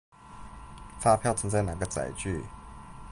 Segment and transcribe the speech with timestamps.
[0.99, 2.43] 發票存在哪個載具